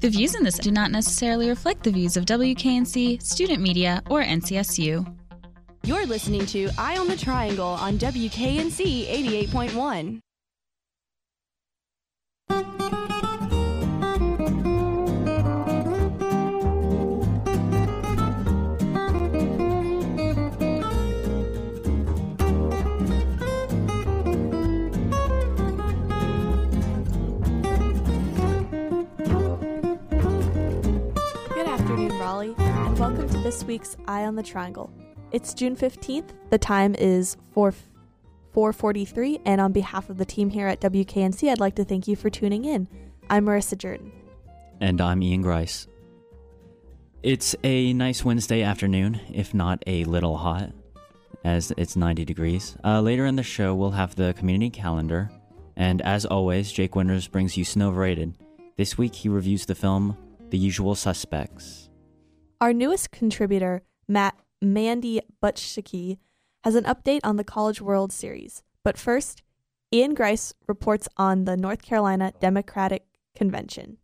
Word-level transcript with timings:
The 0.00 0.08
views 0.08 0.34
in 0.34 0.44
this 0.44 0.56
do 0.58 0.70
not 0.70 0.90
necessarily 0.90 1.50
reflect 1.50 1.82
the 1.82 1.90
views 1.90 2.16
of 2.16 2.24
WKNC, 2.24 3.22
student 3.22 3.60
media, 3.62 4.02
or 4.08 4.22
NCSU. 4.22 5.06
You're 5.84 6.06
listening 6.06 6.46
to 6.46 6.70
Eye 6.78 6.96
on 6.96 7.06
the 7.06 7.18
Triangle 7.18 7.66
on 7.68 7.98
WKNC 7.98 9.48
88.1. 9.48 10.20
and 32.30 32.96
welcome 32.96 33.28
to 33.28 33.38
this 33.38 33.64
week's 33.64 33.96
Eye 34.06 34.24
on 34.24 34.36
the 34.36 34.42
Triangle. 34.44 34.88
It's 35.32 35.52
June 35.52 35.74
15th. 35.74 36.28
The 36.50 36.58
time 36.58 36.94
is 36.94 37.36
4 37.50 37.74
4:43, 38.54 39.40
and 39.44 39.60
on 39.60 39.72
behalf 39.72 40.08
of 40.08 40.16
the 40.16 40.24
team 40.24 40.48
here 40.48 40.68
at 40.68 40.80
WKNC, 40.80 41.50
I'd 41.50 41.58
like 41.58 41.74
to 41.74 41.84
thank 41.84 42.06
you 42.06 42.14
for 42.14 42.30
tuning 42.30 42.64
in. 42.64 42.86
I'm 43.28 43.46
Marissa 43.46 43.76
Jordan. 43.76 44.12
And 44.80 45.00
I'm 45.00 45.24
Ian 45.24 45.42
Grice. 45.42 45.88
It's 47.24 47.56
a 47.64 47.92
nice 47.94 48.24
Wednesday 48.24 48.62
afternoon, 48.62 49.20
if 49.32 49.52
not 49.52 49.82
a 49.88 50.04
little 50.04 50.36
hot, 50.36 50.70
as 51.44 51.72
it's 51.76 51.96
90 51.96 52.24
degrees. 52.24 52.76
Uh, 52.84 53.00
later 53.00 53.26
in 53.26 53.34
the 53.34 53.42
show, 53.42 53.74
we'll 53.74 53.90
have 53.90 54.14
the 54.14 54.34
community 54.34 54.70
calendar, 54.70 55.32
and 55.74 56.00
as 56.02 56.26
always, 56.26 56.70
Jake 56.70 56.94
Winters 56.94 57.26
brings 57.26 57.56
you 57.56 57.64
Snow 57.64 57.90
Rated. 57.90 58.38
This 58.76 58.96
week, 58.96 59.16
he 59.16 59.28
reviews 59.28 59.66
the 59.66 59.74
film 59.74 60.16
The 60.50 60.58
Usual 60.58 60.94
Suspects. 60.94 61.89
Our 62.60 62.74
newest 62.74 63.10
contributor, 63.10 63.82
Matt 64.06 64.38
Mandy 64.60 65.22
Butchiki, 65.42 66.18
has 66.62 66.74
an 66.74 66.84
update 66.84 67.20
on 67.24 67.36
the 67.36 67.44
College 67.44 67.80
World 67.80 68.12
Series. 68.12 68.62
But 68.84 68.98
first, 68.98 69.42
Ian 69.90 70.12
Grice 70.12 70.52
reports 70.68 71.08
on 71.16 71.46
the 71.46 71.56
North 71.56 71.80
Carolina 71.80 72.34
Democratic 72.38 73.06
Convention. 73.34 73.96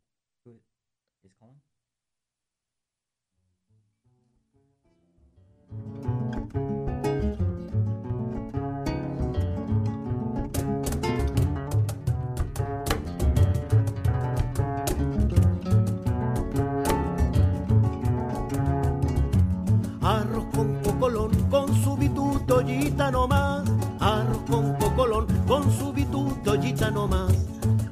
Cocolón, 24.78 25.26
con 25.46 25.70
su 25.70 25.92
bituto 25.92 26.56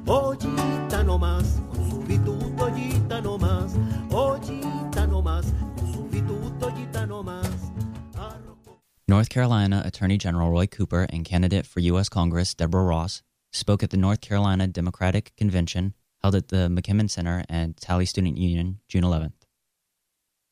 con 0.03 0.39
su 1.89 2.01
bituto 2.01 2.55
con 2.55 2.73
su 5.91 6.03
bituto 6.09 6.73
North 9.07 9.29
Carolina 9.29 9.83
Attorney 9.85 10.17
General 10.17 10.49
Roy 10.49 10.65
Cooper 10.65 11.05
and 11.11 11.23
candidate 11.23 11.67
for 11.67 11.79
U.S. 11.81 12.09
Congress 12.09 12.55
Deborah 12.55 12.83
Ross 12.83 13.21
spoke 13.51 13.83
at 13.83 13.91
the 13.91 13.97
North 13.97 14.21
Carolina 14.21 14.67
Democratic 14.67 15.35
Convention 15.37 15.93
held 16.23 16.33
at 16.35 16.47
the 16.47 16.67
McKimmon 16.69 17.09
Center 17.09 17.43
and 17.47 17.77
Talley 17.77 18.07
Student 18.07 18.37
Union 18.37 18.79
June 18.87 19.03
11th. 19.03 19.44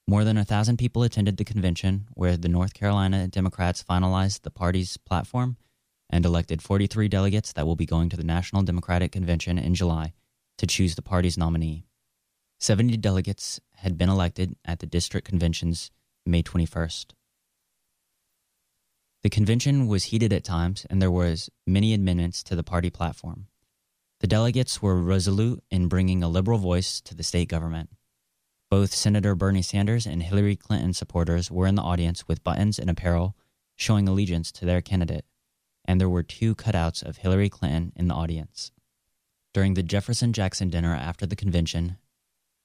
More 0.08 0.24
than 0.26 0.38
a 0.38 0.44
thousand 0.44 0.78
people 0.78 1.04
attended 1.04 1.38
the 1.38 1.46
convention, 1.46 2.08
where 2.14 2.36
the 2.36 2.50
North 2.50 2.74
Carolina 2.74 3.28
Democrats 3.28 3.84
finalized 3.84 4.42
the 4.42 4.52
party's 4.52 4.98
platform 4.98 5.58
and 6.10 6.26
elected 6.26 6.62
43 6.62 7.08
delegates 7.08 7.54
that 7.54 7.66
will 7.66 7.78
be 7.78 7.86
going 7.86 8.10
to 8.10 8.18
the 8.18 8.24
National 8.24 8.64
Democratic 8.64 9.12
Convention 9.12 9.58
in 9.58 9.76
July 9.76 10.14
to 10.58 10.68
choose 10.68 10.96
the 10.96 11.02
party's 11.02 11.38
nominee. 11.38 11.86
70 12.60 12.98
delegates 12.98 13.60
had 13.78 13.98
been 13.98 14.10
elected 14.10 14.56
at 14.66 14.80
the 14.80 14.86
district 14.86 15.28
conventions 15.28 15.90
May 16.26 16.44
21st. 16.44 17.14
The 19.24 19.30
convention 19.30 19.88
was 19.88 20.06
heated 20.06 20.34
at 20.34 20.44
times, 20.44 20.86
and 20.90 21.02
there 21.02 21.12
was 21.12 21.50
many 21.66 21.94
amendments 21.94 22.44
to 22.44 22.56
the 22.56 22.64
party 22.64 22.90
platform. 22.90 23.48
The 24.20 24.28
delegates 24.28 24.82
were 24.82 25.02
resolute 25.02 25.64
in 25.72 25.88
bringing 25.88 26.24
a 26.24 26.30
liberal 26.30 26.58
voice 26.58 27.00
to 27.02 27.16
the 27.16 27.24
state 27.24 27.48
government. 27.48 27.90
Both 28.74 28.96
Senator 28.96 29.36
Bernie 29.36 29.62
Sanders 29.62 30.08
and 30.08 30.24
Hillary 30.24 30.56
Clinton 30.56 30.94
supporters 30.94 31.52
were 31.52 31.68
in 31.68 31.76
the 31.76 31.84
audience 31.84 32.28
with 32.28 32.44
buttons 32.44 32.80
and 32.80 32.90
apparel 32.90 33.38
showing 33.76 34.10
allegiance 34.10 34.52
to 34.54 34.66
their 34.66 34.82
candidate, 34.82 35.26
and 35.86 36.02
there 36.02 36.10
were 36.10 36.24
two 36.24 36.56
cutouts 36.56 37.04
of 37.04 37.18
Hillary 37.18 37.50
Clinton 37.50 37.94
in 37.96 38.08
the 38.08 38.16
audience. 38.16 38.72
During 39.54 39.76
the 39.76 39.84
Jefferson 39.84 40.34
Jackson 40.34 40.70
dinner 40.70 40.96
after 40.96 41.28
the 41.28 41.36
convention, 41.36 41.98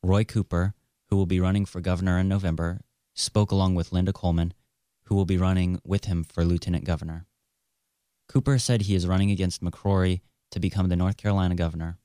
Roy 0.03 0.25
Cooper, 0.25 0.73
who 1.11 1.17
will 1.17 1.27
be 1.27 1.41
running 1.41 1.67
for 1.67 1.83
governor 1.83 2.19
in 2.19 2.27
November, 2.27 2.81
spoke 3.15 3.51
along 3.51 3.75
with 3.75 3.93
Linda 3.93 4.15
Coleman, 4.15 4.55
who 5.05 5.15
will 5.15 5.27
be 5.27 5.37
running 5.37 5.79
with 5.85 6.07
him 6.07 6.25
for 6.25 6.43
lieutenant 6.43 6.87
governor. 6.87 7.27
Cooper 8.29 8.59
said 8.59 8.81
he 8.81 8.95
is 8.95 9.07
running 9.07 9.31
against 9.31 9.63
McCrory 9.63 10.23
to 10.53 10.59
become 10.59 10.89
the 10.89 10.97
North 10.97 11.19
Carolina 11.19 11.55
governor. 11.55 11.99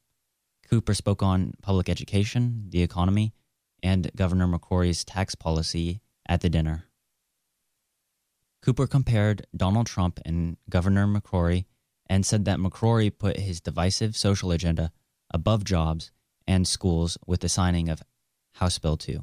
Cooper 0.69 0.93
spoke 0.93 1.23
on 1.23 1.53
public 1.61 1.87
education, 1.87 2.65
the 2.67 2.81
economy, 2.81 3.33
and 3.83 4.09
Governor 4.15 4.47
McCrory's 4.47 5.03
tax 5.03 5.35
policy 5.35 6.01
at 6.27 6.41
the 6.41 6.49
dinner. 6.49 6.85
Cooper 8.63 8.87
compared 8.87 9.45
Donald 9.55 9.87
Trump 9.87 10.21
and 10.25 10.55
Governor 10.69 11.05
McCrory 11.05 11.65
and 12.09 12.25
said 12.25 12.45
that 12.45 12.59
McCrory 12.59 13.11
put 13.15 13.37
his 13.37 13.59
divisive 13.59 14.15
social 14.15 14.51
agenda 14.51 14.91
above 15.31 15.65
jobs 15.65 16.11
and 16.47 16.65
schools 16.65 17.17
with 17.27 17.41
the 17.41 17.49
signing 17.49 17.89
of 17.89 18.01
House 18.53 18.79
Bill 18.79 18.95
2. 18.95 19.21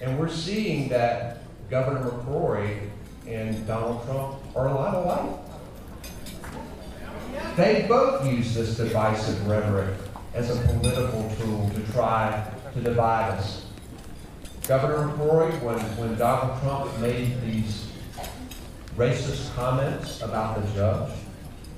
And 0.00 0.18
we're 0.18 0.28
seeing 0.28 0.88
that 0.88 1.42
Governor 1.70 2.10
McCrory 2.10 2.90
and 3.28 3.64
Donald 3.66 4.04
Trump 4.04 4.36
are 4.56 4.66
a 4.68 4.74
lot 4.74 4.94
alike. 4.94 5.40
They 7.56 7.86
both 7.88 8.26
use 8.26 8.54
this 8.54 8.76
divisive 8.76 9.46
rhetoric 9.46 9.94
as 10.34 10.50
a 10.50 10.60
political 10.66 11.30
tool 11.36 11.70
to 11.70 11.92
try 11.92 12.52
to 12.72 12.80
divide 12.80 13.30
us. 13.30 13.66
Governor 14.66 15.12
McCrory, 15.12 15.62
when, 15.62 15.78
when 15.96 16.18
Donald 16.18 16.60
Trump 16.60 16.98
made 16.98 17.40
these 17.42 17.88
racist 18.96 19.54
comments 19.54 20.20
about 20.22 20.60
the 20.60 20.72
judge, 20.72 21.12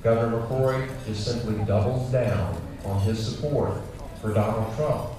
Governor 0.02 0.40
McCrory 0.40 0.88
just 1.06 1.24
simply 1.24 1.62
doubles 1.64 2.10
down 2.10 2.60
on 2.84 3.00
his 3.02 3.24
support 3.26 3.74
for 4.20 4.32
Donald 4.32 4.74
Trump. 4.76 5.10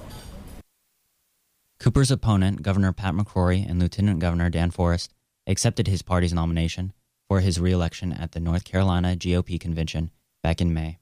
Cooper's 1.78 2.10
opponent, 2.10 2.62
Governor 2.62 2.92
Pat 2.92 3.14
McCrory 3.14 3.68
and 3.68 3.78
Lieutenant 3.78 4.18
Governor 4.18 4.50
Dan 4.50 4.70
Forest, 4.70 5.12
accepted 5.46 5.86
his 5.86 6.02
party's 6.02 6.32
nomination 6.32 6.92
for 7.28 7.40
his 7.40 7.60
reelection 7.60 8.12
at 8.12 8.32
the 8.32 8.40
North 8.40 8.64
Carolina 8.64 9.14
GOP 9.14 9.60
convention 9.60 10.10
back 10.42 10.60
in 10.60 10.72
May. 10.72 10.98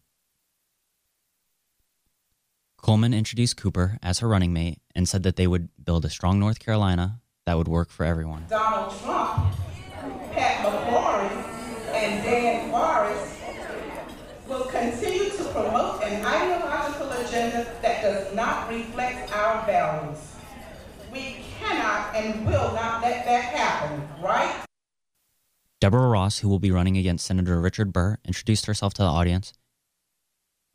Coleman 2.78 3.14
introduced 3.14 3.56
Cooper 3.56 3.98
as 4.02 4.20
her 4.20 4.28
running 4.28 4.52
mate 4.52 4.78
and 4.94 5.08
said 5.08 5.22
that 5.24 5.36
they 5.36 5.46
would 5.46 5.68
build 5.82 6.04
a 6.04 6.10
strong 6.10 6.38
North 6.38 6.58
Carolina 6.58 7.20
that 7.44 7.56
would 7.56 7.68
work 7.68 7.90
for 7.90 8.04
everyone. 8.04 8.46
Donald 8.48 8.94
Trump, 9.00 9.54
Pat 10.32 10.64
McCrory, 10.64 11.94
and 11.94 12.22
Dan 12.22 12.70
Forest 12.70 13.36
will 14.46 14.64
continue 14.66 15.30
to 15.30 15.44
promote 15.44 16.02
an 16.04 16.24
ideological 16.24 17.10
agenda 17.12 17.66
that 17.82 18.02
does 18.02 18.34
not 18.34 18.68
reflect 18.68 19.32
our 19.32 19.66
values. 19.66 20.18
We 21.12 21.44
cannot 21.58 22.14
and 22.14 22.46
will 22.46 22.72
not 22.74 23.02
let 23.02 23.24
that 23.24 23.44
happen, 23.54 24.08
right? 24.22 24.64
Deborah 25.80 26.08
Ross, 26.08 26.38
who 26.38 26.48
will 26.48 26.58
be 26.58 26.70
running 26.70 26.96
against 26.96 27.26
Senator 27.26 27.60
Richard 27.60 27.92
Burr, 27.92 28.18
introduced 28.24 28.66
herself 28.66 28.94
to 28.94 29.02
the 29.02 29.08
audience 29.08 29.52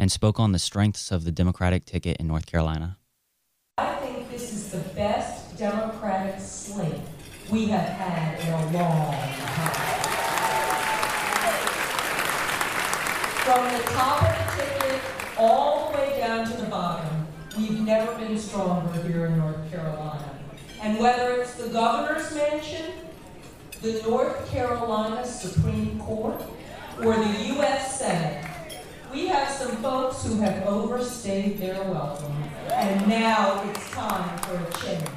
and 0.01 0.11
spoke 0.11 0.39
on 0.39 0.51
the 0.51 0.57
strengths 0.57 1.11
of 1.11 1.25
the 1.25 1.31
Democratic 1.31 1.85
ticket 1.85 2.17
in 2.17 2.25
North 2.25 2.47
Carolina. 2.47 2.97
I 3.77 3.93
think 3.97 4.31
this 4.31 4.51
is 4.51 4.71
the 4.71 4.79
best 4.95 5.55
Democratic 5.59 6.39
slate 6.39 7.03
we 7.51 7.67
have 7.67 7.87
had 7.87 8.39
in 8.39 8.47
a 8.51 8.79
long 8.79 9.13
time. 9.13 10.01
From 13.45 13.63
the 13.77 13.83
top 13.91 14.23
of 14.23 14.57
the 14.57 14.63
ticket 14.63 15.01
all 15.37 15.91
the 15.91 15.97
way 15.99 16.17
down 16.17 16.47
to 16.47 16.57
the 16.57 16.65
bottom, 16.65 17.27
we've 17.55 17.79
never 17.81 18.15
been 18.15 18.39
stronger 18.39 18.99
here 19.03 19.27
in 19.27 19.37
North 19.37 19.71
Carolina. 19.71 20.35
And 20.81 20.97
whether 20.97 21.33
it's 21.33 21.53
the 21.53 21.69
governor's 21.69 22.33
mansion, 22.33 22.91
the 23.83 24.01
North 24.01 24.49
Carolina 24.49 25.23
Supreme 25.23 25.99
Court, 25.99 26.41
or 27.03 27.13
the 27.13 27.45
U.S. 27.53 27.99
Senate, 27.99 28.50
We 29.11 29.27
have 29.27 29.49
some 29.49 29.75
folks 29.77 30.23
who 30.23 30.39
have 30.39 30.65
overstayed 30.65 31.57
their 31.57 31.83
welcome, 31.83 32.31
and 32.71 33.09
now 33.09 33.61
it's 33.69 33.89
time 33.91 34.37
for 34.39 34.55
a 34.55 34.85
change. 34.85 35.09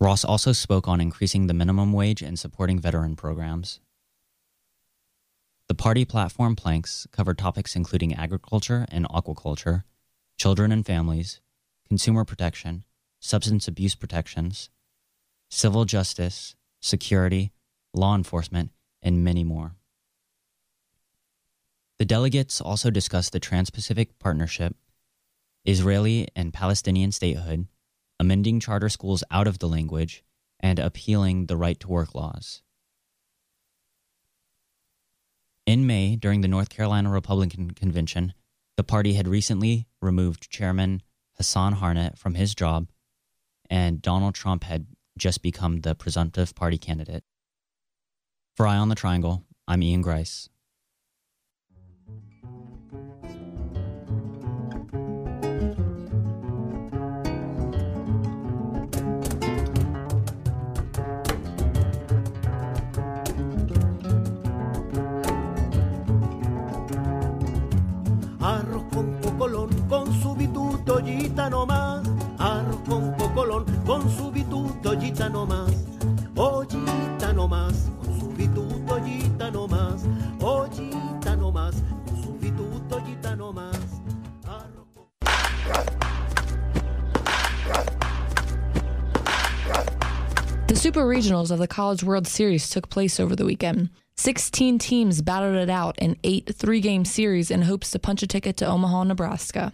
Ross 0.00 0.24
also 0.24 0.50
spoke 0.50 0.88
on 0.88 1.00
increasing 1.00 1.46
the 1.46 1.54
minimum 1.54 1.92
wage 1.92 2.20
and 2.20 2.36
supporting 2.36 2.80
veteran 2.80 3.14
programs. 3.14 3.78
The 5.68 5.74
party 5.74 6.04
platform 6.04 6.56
planks 6.56 7.06
covered 7.12 7.38
topics 7.38 7.76
including 7.76 8.12
agriculture 8.12 8.86
and 8.90 9.08
aquaculture, 9.08 9.84
children 10.36 10.72
and 10.72 10.84
families, 10.84 11.40
consumer 11.86 12.24
protection, 12.24 12.84
substance 13.20 13.68
abuse 13.68 13.94
protections, 13.94 14.68
civil 15.48 15.84
justice, 15.84 16.56
security, 16.80 17.52
law 17.94 18.16
enforcement, 18.16 18.70
and 19.00 19.22
many 19.22 19.44
more. 19.44 19.75
The 21.98 22.04
delegates 22.04 22.60
also 22.60 22.90
discussed 22.90 23.32
the 23.32 23.40
Trans 23.40 23.70
Pacific 23.70 24.18
Partnership, 24.18 24.76
Israeli 25.64 26.28
and 26.36 26.52
Palestinian 26.52 27.10
statehood, 27.10 27.68
amending 28.20 28.60
charter 28.60 28.88
schools 28.88 29.24
out 29.30 29.46
of 29.46 29.58
the 29.58 29.68
language, 29.68 30.22
and 30.60 30.78
appealing 30.78 31.46
the 31.46 31.56
right 31.56 31.78
to 31.80 31.88
work 31.88 32.14
laws. 32.14 32.62
In 35.64 35.86
May, 35.86 36.16
during 36.16 36.42
the 36.42 36.48
North 36.48 36.68
Carolina 36.68 37.10
Republican 37.10 37.72
Convention, 37.72 38.34
the 38.76 38.84
party 38.84 39.14
had 39.14 39.26
recently 39.26 39.86
removed 40.00 40.50
Chairman 40.50 41.02
Hasan 41.38 41.74
Harnett 41.74 42.18
from 42.18 42.34
his 42.34 42.54
job, 42.54 42.88
and 43.68 44.00
Donald 44.00 44.34
Trump 44.34 44.64
had 44.64 44.86
just 45.18 45.42
become 45.42 45.80
the 45.80 45.94
presumptive 45.94 46.54
party 46.54 46.78
candidate. 46.78 47.24
For 48.54 48.66
Eye 48.66 48.76
on 48.76 48.90
the 48.90 48.94
Triangle, 48.94 49.44
I'm 49.66 49.82
Ian 49.82 50.02
Grice. 50.02 50.48
Regionals 91.06 91.50
of 91.50 91.58
the 91.58 91.68
College 91.68 92.02
World 92.02 92.26
Series 92.26 92.68
took 92.68 92.90
place 92.90 93.20
over 93.20 93.36
the 93.36 93.44
weekend. 93.44 93.90
16 94.16 94.78
teams 94.78 95.22
battled 95.22 95.56
it 95.56 95.70
out 95.70 95.96
in 95.98 96.16
eight 96.24 96.54
three 96.54 96.80
game 96.80 97.04
series 97.04 97.50
in 97.50 97.62
hopes 97.62 97.90
to 97.90 97.98
punch 97.98 98.22
a 98.22 98.26
ticket 98.26 98.56
to 98.56 98.66
Omaha, 98.66 99.04
Nebraska. 99.04 99.72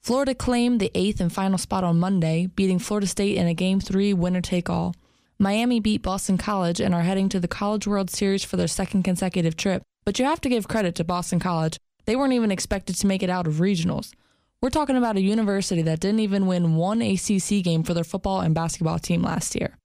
Florida 0.00 0.34
claimed 0.34 0.80
the 0.80 0.90
eighth 0.94 1.20
and 1.20 1.32
final 1.32 1.58
spot 1.58 1.84
on 1.84 2.00
Monday, 2.00 2.46
beating 2.46 2.78
Florida 2.78 3.06
State 3.06 3.36
in 3.36 3.46
a 3.46 3.54
Game 3.54 3.78
3 3.78 4.14
winner 4.14 4.40
take 4.40 4.70
all. 4.70 4.94
Miami 5.38 5.80
beat 5.80 6.02
Boston 6.02 6.38
College 6.38 6.80
and 6.80 6.94
are 6.94 7.02
heading 7.02 7.28
to 7.28 7.38
the 7.38 7.48
College 7.48 7.86
World 7.86 8.10
Series 8.10 8.42
for 8.42 8.56
their 8.56 8.68
second 8.68 9.02
consecutive 9.02 9.56
trip, 9.56 9.82
but 10.04 10.18
you 10.18 10.24
have 10.24 10.40
to 10.40 10.48
give 10.48 10.66
credit 10.66 10.94
to 10.96 11.04
Boston 11.04 11.38
College. 11.38 11.78
They 12.06 12.16
weren't 12.16 12.32
even 12.32 12.50
expected 12.50 12.96
to 12.96 13.06
make 13.06 13.22
it 13.22 13.30
out 13.30 13.46
of 13.46 13.54
regionals. 13.54 14.12
We're 14.60 14.70
talking 14.70 14.96
about 14.96 15.16
a 15.16 15.20
university 15.20 15.82
that 15.82 16.00
didn't 16.00 16.20
even 16.20 16.46
win 16.46 16.74
one 16.74 17.02
ACC 17.02 17.62
game 17.62 17.82
for 17.82 17.94
their 17.94 18.02
football 18.02 18.40
and 18.40 18.54
basketball 18.54 18.98
team 18.98 19.22
last 19.22 19.54
year. 19.54 19.76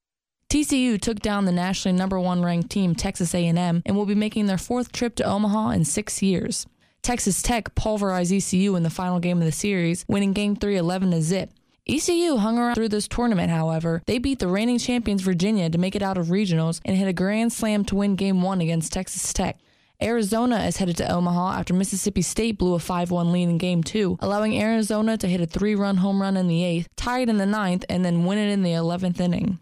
TCU 0.53 1.01
took 1.01 1.17
down 1.17 1.45
the 1.45 1.51
nationally 1.51 1.97
number 1.97 2.19
one 2.19 2.43
ranked 2.43 2.69
team 2.69 2.93
Texas 2.93 3.33
A&M 3.33 3.81
and 3.83 3.95
will 3.95 4.05
be 4.05 4.13
making 4.13 4.45
their 4.45 4.59
fourth 4.59 4.91
trip 4.91 5.15
to 5.15 5.23
Omaha 5.23 5.71
in 5.71 5.83
six 5.83 6.21
years. 6.21 6.67
Texas 7.01 7.41
Tech 7.41 7.73
pulverized 7.73 8.31
ECU 8.31 8.75
in 8.75 8.83
the 8.83 8.91
final 8.91 9.19
game 9.19 9.39
of 9.39 9.45
the 9.45 9.51
series, 9.51 10.05
winning 10.07 10.31
Game 10.31 10.55
3 10.55 10.77
11 10.77 11.09
to 11.09 11.23
zip. 11.23 11.49
ECU 11.89 12.37
hung 12.37 12.59
around 12.59 12.75
through 12.75 12.89
this 12.89 13.07
tournament, 13.07 13.49
however. 13.49 14.03
They 14.05 14.19
beat 14.19 14.37
the 14.37 14.47
reigning 14.47 14.77
champions 14.77 15.23
Virginia 15.23 15.71
to 15.71 15.79
make 15.79 15.95
it 15.95 16.03
out 16.03 16.19
of 16.19 16.27
regionals 16.27 16.81
and 16.85 16.95
hit 16.95 17.07
a 17.07 17.13
grand 17.13 17.51
slam 17.51 17.83
to 17.85 17.95
win 17.95 18.15
Game 18.15 18.43
1 18.43 18.61
against 18.61 18.93
Texas 18.93 19.33
Tech. 19.33 19.57
Arizona 20.03 20.65
is 20.65 20.77
headed 20.77 20.97
to 20.97 21.11
Omaha 21.11 21.57
after 21.57 21.73
Mississippi 21.73 22.21
State 22.21 22.59
blew 22.59 22.75
a 22.75 22.79
5 22.79 23.09
1 23.09 23.31
lead 23.31 23.49
in 23.49 23.57
Game 23.57 23.81
2, 23.81 24.19
allowing 24.21 24.61
Arizona 24.61 25.17
to 25.17 25.27
hit 25.27 25.41
a 25.41 25.47
three 25.47 25.73
run 25.73 25.97
home 25.97 26.21
run 26.21 26.37
in 26.37 26.47
the 26.47 26.63
eighth, 26.63 26.89
tie 26.95 27.21
it 27.21 27.29
in 27.29 27.39
the 27.39 27.47
ninth, 27.47 27.83
and 27.89 28.05
then 28.05 28.23
win 28.23 28.37
it 28.37 28.51
in 28.51 28.61
the 28.61 28.73
11th 28.73 29.19
inning. 29.19 29.57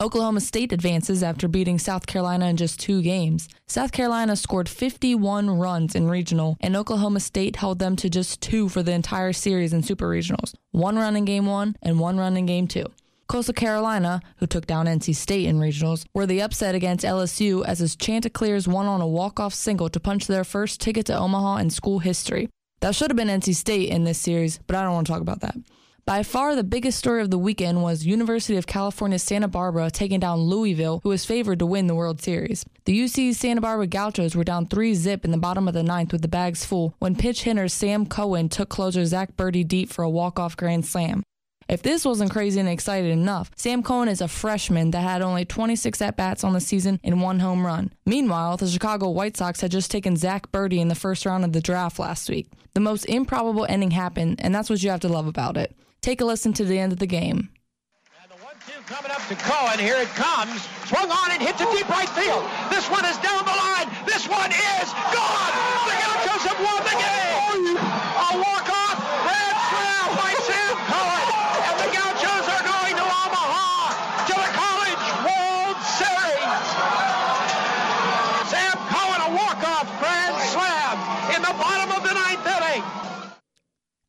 Oklahoma 0.00 0.40
State 0.40 0.72
advances 0.72 1.22
after 1.22 1.46
beating 1.46 1.78
South 1.78 2.06
Carolina 2.06 2.46
in 2.46 2.56
just 2.56 2.80
two 2.80 3.00
games. 3.00 3.48
South 3.68 3.92
Carolina 3.92 4.34
scored 4.34 4.68
51 4.68 5.48
runs 5.50 5.94
in 5.94 6.08
regional, 6.08 6.56
and 6.60 6.74
Oklahoma 6.74 7.20
State 7.20 7.56
held 7.56 7.78
them 7.78 7.94
to 7.96 8.10
just 8.10 8.40
two 8.40 8.68
for 8.68 8.82
the 8.82 8.92
entire 8.92 9.32
series 9.32 9.72
in 9.72 9.82
super 9.82 10.08
regionals 10.08 10.54
one 10.72 10.96
run 10.96 11.14
in 11.14 11.24
game 11.24 11.46
one 11.46 11.76
and 11.82 12.00
one 12.00 12.18
run 12.18 12.36
in 12.36 12.46
game 12.46 12.66
two. 12.66 12.86
Coastal 13.28 13.54
Carolina, 13.54 14.20
who 14.36 14.46
took 14.46 14.66
down 14.66 14.86
NC 14.86 15.14
State 15.14 15.46
in 15.46 15.58
regionals, 15.58 16.04
were 16.12 16.26
the 16.26 16.42
upset 16.42 16.74
against 16.74 17.04
LSU 17.04 17.64
as 17.64 17.96
Chanticleers 17.96 18.68
won 18.68 18.86
on 18.86 19.00
a 19.00 19.06
walk-off 19.06 19.54
single 19.54 19.88
to 19.88 20.00
punch 20.00 20.26
their 20.26 20.44
first 20.44 20.80
ticket 20.80 21.06
to 21.06 21.16
Omaha 21.16 21.56
in 21.58 21.70
school 21.70 22.00
history. 22.00 22.48
That 22.80 22.94
should 22.94 23.10
have 23.10 23.16
been 23.16 23.28
NC 23.28 23.54
State 23.54 23.88
in 23.88 24.04
this 24.04 24.18
series, 24.18 24.58
but 24.66 24.76
I 24.76 24.82
don't 24.82 24.92
want 24.92 25.06
to 25.06 25.12
talk 25.12 25.22
about 25.22 25.40
that. 25.40 25.56
By 26.06 26.22
far, 26.22 26.54
the 26.54 26.62
biggest 26.62 26.98
story 26.98 27.22
of 27.22 27.30
the 27.30 27.38
weekend 27.38 27.82
was 27.82 28.04
University 28.04 28.58
of 28.58 28.66
California 28.66 29.18
Santa 29.18 29.48
Barbara 29.48 29.90
taking 29.90 30.20
down 30.20 30.38
Louisville, 30.38 31.00
who 31.02 31.08
was 31.08 31.24
favored 31.24 31.60
to 31.60 31.66
win 31.66 31.86
the 31.86 31.94
World 31.94 32.20
Series. 32.20 32.66
The 32.84 33.00
UC 33.00 33.34
Santa 33.34 33.62
Barbara 33.62 33.86
Gauchos 33.86 34.36
were 34.36 34.44
down 34.44 34.66
3 34.66 34.94
zip 34.94 35.24
in 35.24 35.30
the 35.30 35.38
bottom 35.38 35.66
of 35.66 35.72
the 35.72 35.82
ninth 35.82 36.12
with 36.12 36.20
the 36.20 36.28
bags 36.28 36.62
full 36.62 36.94
when 36.98 37.16
pitch 37.16 37.44
hitter 37.44 37.68
Sam 37.68 38.04
Cohen 38.04 38.50
took 38.50 38.68
closer 38.68 39.06
Zach 39.06 39.34
Burdi 39.34 39.66
deep 39.66 39.88
for 39.88 40.02
a 40.02 40.10
walk-off 40.10 40.58
grand 40.58 40.84
slam. 40.84 41.22
If 41.68 41.82
this 41.82 42.04
wasn't 42.04 42.30
crazy 42.30 42.60
and 42.60 42.68
exciting 42.68 43.10
enough, 43.10 43.50
Sam 43.56 43.82
Cohen 43.82 44.08
is 44.08 44.20
a 44.20 44.28
freshman 44.28 44.90
that 44.90 45.00
had 45.00 45.22
only 45.22 45.44
26 45.44 46.02
at 46.02 46.16
bats 46.16 46.44
on 46.44 46.52
the 46.52 46.60
season 46.60 47.00
and 47.02 47.22
one 47.22 47.40
home 47.40 47.64
run. 47.64 47.92
Meanwhile, 48.04 48.58
the 48.58 48.66
Chicago 48.68 49.08
White 49.10 49.36
Sox 49.36 49.60
had 49.60 49.70
just 49.70 49.90
taken 49.90 50.16
Zach 50.16 50.52
Burdi 50.52 50.78
in 50.78 50.88
the 50.88 50.94
first 50.94 51.24
round 51.24 51.44
of 51.44 51.52
the 51.52 51.62
draft 51.62 51.98
last 51.98 52.28
week. 52.28 52.48
The 52.74 52.80
most 52.80 53.04
improbable 53.06 53.66
ending 53.68 53.92
happened, 53.92 54.40
and 54.42 54.54
that's 54.54 54.68
what 54.68 54.82
you 54.82 54.90
have 54.90 55.00
to 55.00 55.08
love 55.08 55.26
about 55.26 55.56
it. 55.56 55.74
Take 56.02 56.20
a 56.20 56.24
listen 56.24 56.52
to 56.54 56.64
the 56.64 56.78
end 56.78 56.92
of 56.92 56.98
the 56.98 57.06
game. 57.06 57.48
And 58.20 58.30
the 58.30 58.44
one-two 58.44 58.82
coming 58.84 59.10
up 59.10 59.24
to 59.28 59.34
Cohen. 59.36 59.78
Here 59.78 59.96
it 59.96 60.08
comes. 60.08 60.68
Swung 60.84 61.10
on 61.10 61.30
and 61.32 61.40
hits 61.40 61.60
a 61.62 61.70
deep 61.72 61.88
right 61.88 62.08
field. 62.10 62.44
This 62.68 62.90
one 62.90 63.06
is 63.06 63.16
down 63.24 63.40
the 63.44 63.56
line. 63.56 63.88
This 64.04 64.28
one 64.28 64.52
is 64.52 64.88
gone. 65.16 65.52
The 65.88 65.96
Gauchos 65.96 66.44
have 66.44 66.60
won 66.60 66.80
the 66.84 66.96
game. 67.00 67.76
A 67.80 68.30
walk-off 68.36 68.96
grand 69.24 69.58
slam 69.72 70.06
by 70.20 70.32
Sam 70.44 70.63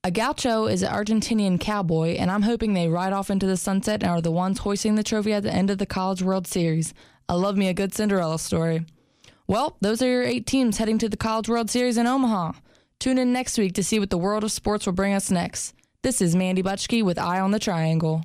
A 0.05 0.11
gaucho 0.11 0.67
is 0.67 0.83
an 0.83 0.93
Argentinian 0.93 1.59
cowboy, 1.59 2.09
and 2.09 2.29
I'm 2.29 2.43
hoping 2.43 2.73
they 2.73 2.87
ride 2.87 3.11
off 3.11 3.31
into 3.31 3.47
the 3.47 3.57
sunset 3.57 4.03
and 4.03 4.11
are 4.11 4.21
the 4.21 4.29
ones 4.29 4.59
hoisting 4.59 4.93
the 4.93 5.01
trophy 5.01 5.33
at 5.33 5.41
the 5.41 5.51
end 5.51 5.71
of 5.71 5.79
the 5.79 5.87
College 5.87 6.21
World 6.21 6.45
Series. 6.45 6.93
I 7.27 7.33
love 7.33 7.57
me 7.57 7.69
a 7.69 7.73
good 7.73 7.91
Cinderella 7.91 8.37
story. 8.37 8.85
Well, 9.47 9.77
those 9.81 10.03
are 10.03 10.07
your 10.07 10.21
eight 10.21 10.45
teams 10.45 10.77
heading 10.77 10.99
to 10.99 11.09
the 11.09 11.17
College 11.17 11.49
World 11.49 11.71
Series 11.71 11.97
in 11.97 12.05
Omaha. 12.05 12.51
Tune 12.99 13.17
in 13.17 13.33
next 13.33 13.57
week 13.57 13.73
to 13.73 13.83
see 13.83 13.97
what 13.97 14.11
the 14.11 14.19
world 14.19 14.43
of 14.43 14.51
sports 14.51 14.85
will 14.85 14.93
bring 14.93 15.15
us 15.15 15.31
next. 15.31 15.73
This 16.03 16.21
is 16.21 16.35
Mandy 16.35 16.61
Butchke 16.61 17.01
with 17.01 17.17
Eye 17.17 17.39
on 17.39 17.49
the 17.49 17.57
Triangle. 17.57 18.23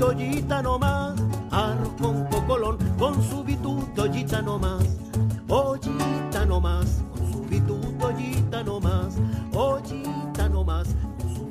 Bituto 0.00 0.16
ollita 0.16 0.62
no 0.62 0.78
más. 0.78 1.20
Arroz 1.50 1.92
con 2.00 2.26
cocolón, 2.28 2.78
con 2.98 3.22
su 3.22 3.44
bituto 3.44 4.02
ollita 4.02 4.40
no. 4.42 4.58
Ollita 5.48 6.46
no 6.46 6.60
más, 6.60 7.02
con 7.14 7.32
su 7.32 7.42
bituto 7.42 8.06
ollita 8.06 8.62
no. 8.64 8.80
Ollita 9.52 10.48
no 10.48 10.64
más, 10.64 10.88
con 11.18 11.34
su 11.34 11.50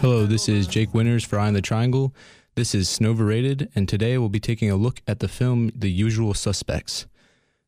Hello, 0.00 0.26
this 0.26 0.48
is 0.48 0.66
Jake 0.66 0.94
Winters 0.94 1.24
for 1.24 1.38
Eye 1.38 1.48
on 1.48 1.54
the 1.54 1.62
Triangle. 1.62 2.14
This 2.54 2.74
is 2.74 2.88
Snowverated, 2.88 3.68
and 3.74 3.88
today 3.88 4.18
we'll 4.18 4.28
be 4.28 4.40
taking 4.40 4.70
a 4.70 4.76
look 4.76 5.00
at 5.06 5.20
the 5.20 5.28
film 5.28 5.70
The 5.74 5.90
Usual 5.90 6.34
Suspects. 6.34 7.06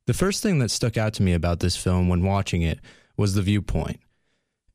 The 0.07 0.15
first 0.15 0.43
thing 0.43 0.59
that 0.59 0.71
stuck 0.71 0.97
out 0.97 1.15
to 1.15 1.23
me 1.23 1.33
about 1.33 1.61
this 1.61 1.77
film 1.77 2.09
when 2.09 2.23
watching 2.23 2.63
it 2.63 2.81
was 3.17 3.35
the 3.35 3.43
viewpoint. 3.43 4.01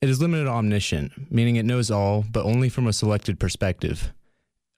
It 0.01 0.09
is 0.09 0.21
limited 0.21 0.47
omniscient, 0.47 1.31
meaning 1.31 1.57
it 1.57 1.65
knows 1.65 1.91
all, 1.91 2.25
but 2.31 2.45
only 2.45 2.69
from 2.69 2.87
a 2.87 2.93
selected 2.93 3.39
perspective. 3.39 4.13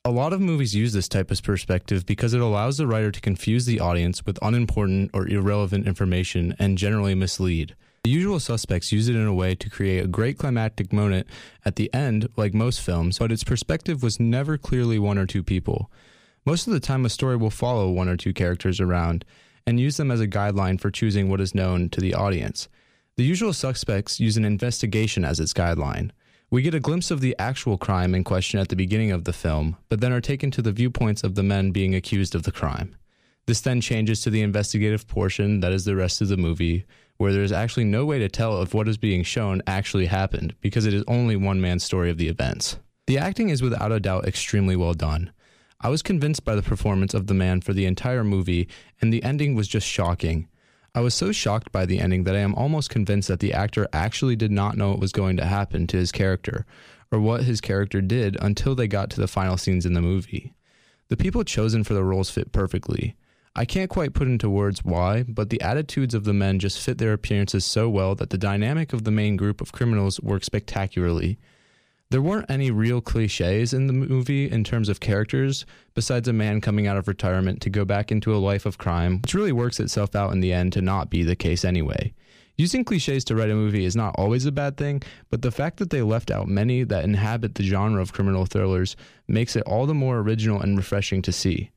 A 0.03 0.09
lot 0.09 0.33
of 0.33 0.41
movies 0.41 0.73
use 0.73 0.93
this 0.93 1.07
type 1.07 1.29
of 1.29 1.43
perspective 1.43 2.07
because 2.07 2.33
it 2.33 2.41
allows 2.41 2.77
the 2.77 2.87
writer 2.87 3.11
to 3.11 3.21
confuse 3.21 3.67
the 3.67 3.79
audience 3.79 4.25
with 4.25 4.39
unimportant 4.41 5.11
or 5.13 5.27
irrelevant 5.27 5.85
information 5.85 6.55
and 6.57 6.75
generally 6.75 7.13
mislead. 7.13 7.75
The 8.03 8.09
usual 8.09 8.39
suspects 8.39 8.91
use 8.91 9.09
it 9.09 9.15
in 9.15 9.27
a 9.27 9.33
way 9.33 9.53
to 9.53 9.69
create 9.69 10.03
a 10.03 10.07
great 10.07 10.39
climactic 10.39 10.91
moment 10.91 11.27
at 11.65 11.75
the 11.75 11.93
end, 11.93 12.27
like 12.35 12.55
most 12.55 12.81
films, 12.81 13.19
but 13.19 13.31
its 13.31 13.43
perspective 13.43 14.01
was 14.01 14.19
never 14.19 14.57
clearly 14.57 14.97
one 14.97 15.19
or 15.19 15.27
two 15.27 15.43
people. 15.43 15.91
Most 16.47 16.65
of 16.65 16.73
the 16.73 16.79
time, 16.79 17.05
a 17.05 17.09
story 17.09 17.37
will 17.37 17.51
follow 17.51 17.91
one 17.91 18.09
or 18.09 18.17
two 18.17 18.33
characters 18.33 18.79
around 18.79 19.23
and 19.67 19.79
use 19.79 19.97
them 19.97 20.09
as 20.09 20.19
a 20.19 20.27
guideline 20.27 20.81
for 20.81 20.89
choosing 20.89 21.29
what 21.29 21.41
is 21.41 21.53
known 21.53 21.89
to 21.89 22.01
the 22.01 22.15
audience. 22.15 22.67
The 23.17 23.23
usual 23.23 23.53
suspects 23.53 24.19
use 24.19 24.35
an 24.35 24.45
investigation 24.45 25.23
as 25.23 25.39
its 25.39 25.53
guideline. 25.53 26.09
We 26.53 26.61
get 26.61 26.73
a 26.73 26.81
glimpse 26.81 27.11
of 27.11 27.21
the 27.21 27.33
actual 27.39 27.77
crime 27.77 28.13
in 28.13 28.25
question 28.25 28.59
at 28.59 28.67
the 28.67 28.75
beginning 28.75 29.13
of 29.13 29.23
the 29.23 29.31
film, 29.31 29.77
but 29.87 30.01
then 30.01 30.11
are 30.11 30.19
taken 30.19 30.51
to 30.51 30.61
the 30.61 30.73
viewpoints 30.73 31.23
of 31.23 31.35
the 31.35 31.43
men 31.43 31.71
being 31.71 31.95
accused 31.95 32.35
of 32.35 32.43
the 32.43 32.51
crime. 32.51 32.93
This 33.45 33.61
then 33.61 33.79
changes 33.79 34.19
to 34.21 34.29
the 34.29 34.41
investigative 34.41 35.07
portion 35.07 35.61
that 35.61 35.71
is 35.71 35.85
the 35.85 35.95
rest 35.95 36.19
of 36.19 36.27
the 36.27 36.35
movie, 36.35 36.83
where 37.15 37.31
there 37.31 37.41
is 37.41 37.53
actually 37.53 37.85
no 37.85 38.03
way 38.03 38.19
to 38.19 38.27
tell 38.27 38.61
if 38.61 38.73
what 38.73 38.89
is 38.89 38.97
being 38.97 39.23
shown 39.23 39.61
actually 39.65 40.07
happened 40.07 40.53
because 40.59 40.85
it 40.85 40.93
is 40.93 41.05
only 41.07 41.37
one 41.37 41.61
man's 41.61 41.85
story 41.85 42.09
of 42.09 42.17
the 42.17 42.27
events. 42.27 42.77
The 43.07 43.17
acting 43.17 43.47
is 43.47 43.61
without 43.61 43.93
a 43.93 44.01
doubt 44.01 44.25
extremely 44.25 44.75
well 44.75 44.93
done. 44.93 45.31
I 45.79 45.87
was 45.87 46.01
convinced 46.01 46.43
by 46.43 46.55
the 46.55 46.61
performance 46.61 47.13
of 47.13 47.27
the 47.27 47.33
man 47.33 47.61
for 47.61 47.71
the 47.71 47.85
entire 47.85 48.25
movie, 48.25 48.67
and 49.01 49.13
the 49.13 49.23
ending 49.23 49.55
was 49.55 49.69
just 49.69 49.87
shocking. 49.87 50.49
I 50.93 50.99
was 50.99 51.13
so 51.13 51.31
shocked 51.31 51.71
by 51.71 51.85
the 51.85 51.99
ending 51.99 52.25
that 52.25 52.35
I 52.35 52.39
am 52.39 52.53
almost 52.53 52.89
convinced 52.89 53.29
that 53.29 53.39
the 53.39 53.53
actor 53.53 53.87
actually 53.93 54.35
did 54.35 54.51
not 54.51 54.75
know 54.75 54.89
what 54.89 54.99
was 54.99 55.13
going 55.13 55.37
to 55.37 55.45
happen 55.45 55.87
to 55.87 55.97
his 55.97 56.11
character, 56.11 56.65
or 57.11 57.19
what 57.19 57.43
his 57.43 57.61
character 57.61 58.01
did 58.01 58.37
until 58.41 58.75
they 58.75 58.87
got 58.87 59.09
to 59.11 59.21
the 59.21 59.27
final 59.27 59.55
scenes 59.55 59.85
in 59.85 59.93
the 59.93 60.01
movie. 60.01 60.53
The 61.07 61.15
people 61.15 61.45
chosen 61.45 61.85
for 61.85 61.93
the 61.93 62.03
roles 62.03 62.29
fit 62.29 62.51
perfectly. 62.51 63.15
I 63.55 63.63
can't 63.63 63.89
quite 63.89 64.13
put 64.13 64.27
into 64.27 64.49
words 64.49 64.83
why, 64.83 65.23
but 65.23 65.49
the 65.49 65.61
attitudes 65.61 66.13
of 66.13 66.25
the 66.25 66.33
men 66.33 66.59
just 66.59 66.79
fit 66.79 66.97
their 66.97 67.13
appearances 67.13 67.63
so 67.63 67.89
well 67.89 68.13
that 68.15 68.29
the 68.29 68.37
dynamic 68.37 68.91
of 68.91 69.03
the 69.05 69.11
main 69.11 69.37
group 69.37 69.61
of 69.61 69.71
criminals 69.71 70.19
works 70.19 70.45
spectacularly. 70.45 71.37
There 72.11 72.21
weren't 72.21 72.51
any 72.51 72.71
real 72.71 72.99
cliches 72.99 73.73
in 73.73 73.87
the 73.87 73.93
movie 73.93 74.51
in 74.51 74.65
terms 74.65 74.89
of 74.89 74.99
characters, 74.99 75.65
besides 75.93 76.27
a 76.27 76.33
man 76.33 76.59
coming 76.59 76.85
out 76.85 76.97
of 76.97 77.07
retirement 77.07 77.61
to 77.61 77.69
go 77.69 77.85
back 77.85 78.11
into 78.11 78.35
a 78.35 78.37
life 78.37 78.65
of 78.65 78.77
crime, 78.77 79.21
which 79.21 79.33
really 79.33 79.53
works 79.53 79.79
itself 79.79 80.13
out 80.13 80.33
in 80.33 80.41
the 80.41 80.51
end 80.51 80.73
to 80.73 80.81
not 80.81 81.09
be 81.09 81.23
the 81.23 81.37
case 81.37 81.63
anyway. 81.63 82.13
Using 82.57 82.83
cliches 82.83 83.23
to 83.23 83.35
write 83.35 83.49
a 83.49 83.55
movie 83.55 83.85
is 83.85 83.95
not 83.95 84.13
always 84.17 84.45
a 84.45 84.51
bad 84.51 84.75
thing, 84.75 85.01
but 85.29 85.41
the 85.41 85.51
fact 85.51 85.77
that 85.77 85.89
they 85.89 86.01
left 86.01 86.31
out 86.31 86.49
many 86.49 86.83
that 86.83 87.05
inhabit 87.05 87.55
the 87.55 87.63
genre 87.63 88.01
of 88.01 88.11
criminal 88.11 88.45
thrillers 88.45 88.97
makes 89.29 89.55
it 89.55 89.63
all 89.63 89.85
the 89.85 89.93
more 89.93 90.19
original 90.19 90.59
and 90.59 90.75
refreshing 90.75 91.21
to 91.21 91.31
see. 91.31 91.71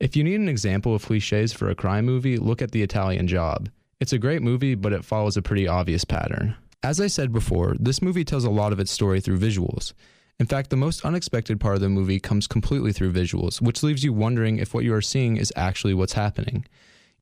If 0.00 0.16
you 0.16 0.22
need 0.22 0.38
an 0.38 0.50
example 0.50 0.94
of 0.94 1.06
cliches 1.06 1.54
for 1.54 1.70
a 1.70 1.74
crime 1.74 2.04
movie, 2.04 2.36
look 2.36 2.60
at 2.60 2.72
The 2.72 2.82
Italian 2.82 3.26
Job. 3.26 3.70
It's 4.00 4.12
a 4.12 4.18
great 4.18 4.42
movie, 4.42 4.74
but 4.74 4.92
it 4.92 5.06
follows 5.06 5.38
a 5.38 5.42
pretty 5.42 5.66
obvious 5.66 6.04
pattern. 6.04 6.56
As 6.82 7.00
I 7.00 7.06
said 7.06 7.32
before, 7.32 7.74
this 7.78 8.00
movie 8.02 8.24
tells 8.24 8.44
a 8.44 8.50
lot 8.50 8.72
of 8.72 8.80
its 8.80 8.92
story 8.92 9.20
through 9.20 9.38
visuals. 9.38 9.92
In 10.38 10.46
fact, 10.46 10.70
the 10.70 10.76
most 10.76 11.04
unexpected 11.04 11.58
part 11.58 11.74
of 11.74 11.80
the 11.80 11.88
movie 11.88 12.20
comes 12.20 12.46
completely 12.46 12.92
through 12.92 13.12
visuals, 13.12 13.60
which 13.60 13.82
leaves 13.82 14.04
you 14.04 14.12
wondering 14.12 14.58
if 14.58 14.72
what 14.72 14.84
you 14.84 14.94
are 14.94 15.02
seeing 15.02 15.36
is 15.36 15.52
actually 15.56 15.94
what's 15.94 16.12
happening. 16.12 16.64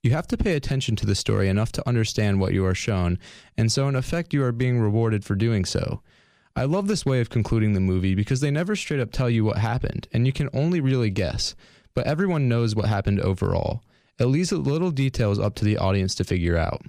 You 0.02 0.10
have 0.10 0.26
to 0.28 0.36
pay 0.36 0.54
attention 0.54 0.94
to 0.96 1.06
the 1.06 1.14
story 1.14 1.48
enough 1.48 1.72
to 1.72 1.88
understand 1.88 2.38
what 2.38 2.52
you 2.52 2.64
are 2.66 2.74
shown, 2.74 3.18
and 3.56 3.72
so 3.72 3.88
in 3.88 3.96
effect, 3.96 4.34
you 4.34 4.44
are 4.44 4.52
being 4.52 4.78
rewarded 4.78 5.24
for 5.24 5.34
doing 5.34 5.64
so. 5.64 6.02
I 6.54 6.64
love 6.64 6.86
this 6.86 7.06
way 7.06 7.20
of 7.20 7.30
concluding 7.30 7.72
the 7.72 7.80
movie 7.80 8.14
because 8.14 8.40
they 8.40 8.50
never 8.50 8.76
straight 8.76 9.00
up 9.00 9.10
tell 9.10 9.30
you 9.30 9.44
what 9.44 9.58
happened, 9.58 10.06
and 10.12 10.26
you 10.26 10.32
can 10.32 10.50
only 10.52 10.80
really 10.80 11.10
guess 11.10 11.54
but 11.96 12.06
everyone 12.06 12.46
knows 12.46 12.76
what 12.76 12.84
happened 12.84 13.18
overall. 13.20 13.82
It 14.20 14.26
leaves 14.26 14.52
little 14.52 14.90
details 14.90 15.40
up 15.40 15.54
to 15.56 15.64
the 15.64 15.78
audience 15.78 16.14
to 16.16 16.24
figure 16.24 16.56
out. 16.56 16.82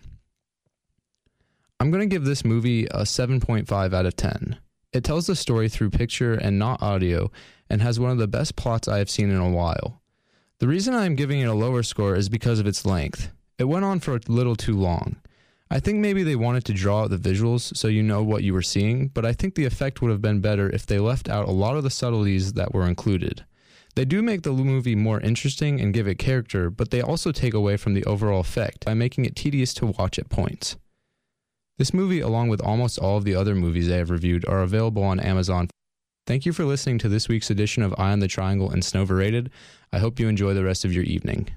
I'm 1.80 1.92
going 1.92 2.02
to 2.02 2.14
give 2.14 2.26
this 2.26 2.44
movie 2.44 2.86
a 2.86 3.04
7.5 3.04 3.94
out 3.94 4.06
of 4.08 4.16
10. 4.16 4.58
It 4.94 5.04
tells 5.04 5.28
the 5.28 5.36
story 5.36 5.70
through 5.70 5.92
picture 5.92 6.34
and 6.34 6.58
not 6.58 6.82
audio 6.82 7.30
and 7.70 7.84
has 7.84 8.00
one 8.00 8.10
of 8.10 8.18
the 8.18 8.28
best 8.28 8.56
plots 8.56 8.88
I 8.88 8.98
have 8.98 9.12
seen 9.12 9.30
in 9.30 9.38
a 9.38 9.50
while. 9.50 10.02
The 10.58 10.68
reason 10.68 10.96
I 10.96 11.06
am 11.06 11.16
giving 11.16 11.40
it 11.40 11.46
a 11.46 11.54
lower 11.54 11.84
score 11.84 12.16
is 12.16 12.30
because 12.30 12.60
of 12.60 12.66
its 12.66 12.84
length. 12.84 13.32
It 13.60 13.66
went 13.66 13.86
on 13.86 14.00
for 14.00 14.16
a 14.16 14.22
little 14.28 14.56
too 14.56 14.76
long. 14.76 15.18
I 15.70 15.80
think 15.80 16.00
maybe 16.00 16.24
they 16.24 16.36
wanted 16.36 16.66
to 16.66 16.74
draw 16.74 17.04
out 17.04 17.12
the 17.12 17.18
visuals 17.18 17.78
so 17.78 17.88
you 17.88 18.02
know 18.02 18.24
what 18.24 18.44
you 18.44 18.56
were 18.56 18.64
seeing, 18.64 19.10
but 19.10 19.24
I 19.24 19.34
think 19.34 19.54
the 19.54 19.66
effect 19.66 20.02
would 20.02 20.10
have 20.10 20.22
been 20.22 20.42
better 20.42 20.72
if 20.72 20.88
they 20.88 20.98
left 20.98 21.30
out 21.30 21.48
a 21.48 21.52
lot 21.52 21.78
of 21.78 21.84
the 21.84 21.92
subtleties 21.92 22.54
that 22.54 22.74
were 22.74 22.88
included. 22.88 23.46
They 23.94 24.06
do 24.06 24.24
make 24.24 24.42
the 24.42 24.52
movie 24.52 24.96
more 24.96 25.20
interesting 25.20 25.80
and 25.80 25.94
give 25.94 26.08
it 26.08 26.16
character, 26.16 26.72
but 26.72 26.90
they 26.90 27.02
also 27.02 27.32
take 27.32 27.54
away 27.54 27.78
from 27.78 27.94
the 27.94 28.06
overall 28.06 28.40
effect 28.40 28.86
by 28.86 28.96
making 28.96 29.26
it 29.26 29.36
tedious 29.36 29.76
to 29.76 29.88
watch 29.88 30.18
at 30.18 30.30
points. 30.30 30.76
This 31.78 31.94
movie, 31.94 32.22
along 32.22 32.50
with 32.50 32.60
almost 32.62 32.98
all 32.98 33.18
of 33.18 33.24
the 33.24 33.36
other 33.36 33.54
movies 33.54 33.92
I 33.92 33.98
have 33.98 34.10
reviewed, 34.10 34.48
are 34.48 34.62
available 34.62 35.04
on 35.04 35.20
Amazon. 35.20 35.70
Thank 36.26 36.44
you 36.44 36.52
for 36.52 36.66
listening 36.66 36.98
to 37.00 37.10
this 37.10 37.30
week's 37.30 37.52
edition 37.52 37.84
of 37.84 37.94
Eye 38.00 38.12
on 38.12 38.20
the 38.20 38.28
Triangle 38.28 38.72
and 38.72 38.82
Snowverated. 38.82 39.50
I 39.94 40.00
hope 40.00 40.20
you 40.20 40.28
enjoy 40.28 40.56
the 40.56 40.64
rest 40.64 40.86
of 40.86 40.92
your 40.92 41.04
evening. 41.04 41.50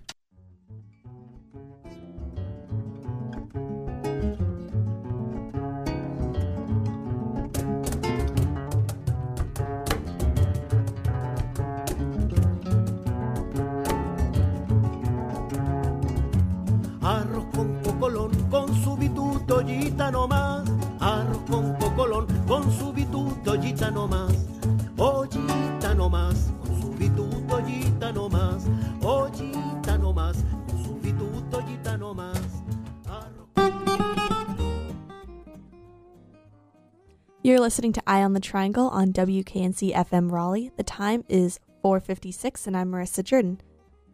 Arroz 21.01 21.39
con 21.47 21.77
con 22.47 22.71
su 22.73 22.93
bituto, 22.93 23.53
ollita 23.53 23.91
ollita 24.99 25.97
con 25.97 26.81
su 26.81 26.91
bituto, 26.91 27.55
ollita 27.55 28.13
ollita 29.03 29.99
con 29.99 30.85
su 30.85 30.95
bituto, 31.01 31.57
ollita. 31.57 31.81
You're 37.43 37.59
listening 37.59 37.95
to 37.95 38.03
Eye 38.07 38.23
on 38.23 38.35
the 38.35 38.41
Triangle 38.41 38.89
on 38.89 39.15
WKNC 39.15 39.95
FM 39.95 40.31
Raleigh. 40.31 40.71
The 40.77 40.85
time 40.85 41.25
is 41.27 41.59
4:56 41.83 42.67
and 42.67 42.77
I'm 42.77 42.93
Marissa 42.93 43.25
Jordan. 43.25 43.63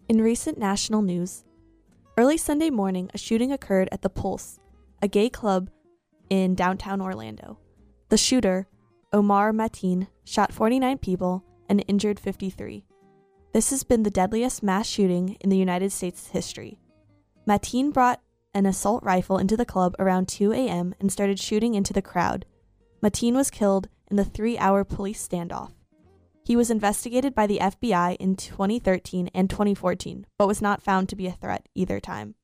In 0.08 0.22
recent 0.22 0.56
national 0.58 1.02
news, 1.02 1.42
early 2.16 2.36
Sunday 2.36 2.70
morning, 2.70 3.10
a 3.12 3.18
shooting 3.18 3.50
occurred 3.50 3.88
at 3.90 4.02
the 4.02 4.08
Pulse, 4.08 4.60
a 5.02 5.08
gay 5.08 5.28
club 5.28 5.70
in 6.30 6.54
downtown 6.54 7.00
Orlando. 7.00 7.58
The 8.08 8.16
shooter, 8.16 8.68
Omar 9.12 9.52
Mateen, 9.52 10.08
shot 10.24 10.52
49 10.52 10.98
people 10.98 11.44
and 11.68 11.84
injured 11.88 12.20
53. 12.20 12.84
This 13.52 13.70
has 13.70 13.84
been 13.84 14.02
the 14.02 14.10
deadliest 14.10 14.62
mass 14.62 14.86
shooting 14.86 15.36
in 15.40 15.50
the 15.50 15.56
United 15.56 15.90
States 15.90 16.28
history. 16.28 16.78
Mateen 17.48 17.92
brought 17.92 18.20
an 18.54 18.66
assault 18.66 19.02
rifle 19.02 19.38
into 19.38 19.56
the 19.56 19.64
club 19.64 19.94
around 19.98 20.28
2 20.28 20.52
a.m. 20.52 20.94
and 21.00 21.12
started 21.12 21.38
shooting 21.38 21.74
into 21.74 21.92
the 21.92 22.02
crowd. 22.02 22.46
Mateen 23.02 23.34
was 23.34 23.50
killed 23.50 23.88
in 24.10 24.16
the 24.16 24.24
three 24.24 24.58
hour 24.58 24.84
police 24.84 25.26
standoff. 25.26 25.72
He 26.44 26.56
was 26.56 26.70
investigated 26.70 27.34
by 27.34 27.46
the 27.46 27.58
FBI 27.58 28.16
in 28.16 28.36
2013 28.36 29.30
and 29.34 29.50
2014, 29.50 30.26
but 30.38 30.46
was 30.46 30.62
not 30.62 30.82
found 30.82 31.08
to 31.08 31.16
be 31.16 31.26
a 31.26 31.32
threat 31.32 31.68
either 31.74 31.98
time. 31.98 32.34